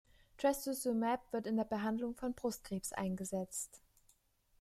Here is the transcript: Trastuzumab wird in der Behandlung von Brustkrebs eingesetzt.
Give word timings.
Trastuzumab 0.39 1.31
wird 1.31 1.45
in 1.45 1.57
der 1.57 1.63
Behandlung 1.63 2.15
von 2.15 2.33
Brustkrebs 2.33 2.91
eingesetzt. 2.91 3.83